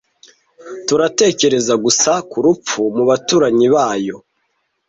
turatekereza 0.87 1.73
gusa 1.83 2.11
ku 2.29 2.37
rupfu 2.45 2.79
mu 2.95 3.03
baturanyi 3.09 3.67
bayo 3.75 4.17